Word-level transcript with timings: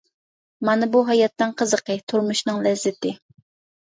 مانا 0.69 0.87
بۇ 0.95 1.01
ھاياتنىڭ 1.09 1.53
قىزىقى، 1.61 1.99
تۇرمۇشنىڭ 2.13 2.67
لەززىتى. 2.69 3.13